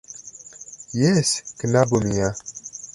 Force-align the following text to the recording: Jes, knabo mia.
Jes, 1.01 1.29
knabo 1.61 1.97
mia. 2.09 2.29